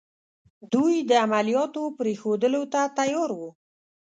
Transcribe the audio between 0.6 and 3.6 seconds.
دوی د عملیاتو پرېښودلو ته تیار وو.